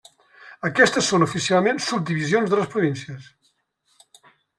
Aquestes 0.69 1.09
són 1.11 1.25
oficialment 1.25 1.81
subdivisions 1.87 2.53
de 2.55 2.59
les 2.61 2.71
províncies. 2.77 3.29